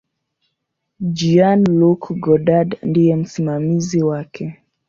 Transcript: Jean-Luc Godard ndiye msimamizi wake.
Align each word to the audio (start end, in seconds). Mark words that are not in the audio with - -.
Jean-Luc 1.17 2.01
Godard 2.23 2.69
ndiye 2.89 3.15
msimamizi 3.21 4.03
wake. 4.03 4.57